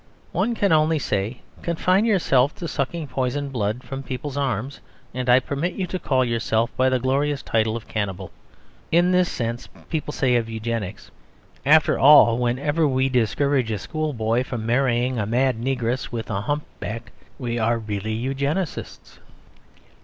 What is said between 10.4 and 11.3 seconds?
Eugenics,